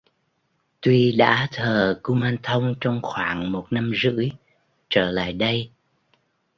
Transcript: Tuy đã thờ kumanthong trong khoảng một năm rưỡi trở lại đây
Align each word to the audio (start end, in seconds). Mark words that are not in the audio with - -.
Tuy 0.81 1.11
đã 1.11 1.47
thờ 1.51 1.99
kumanthong 2.03 2.75
trong 2.81 2.99
khoảng 3.03 3.51
một 3.51 3.67
năm 3.71 3.91
rưỡi 4.03 4.31
trở 4.89 5.11
lại 5.11 5.33
đây 5.33 5.71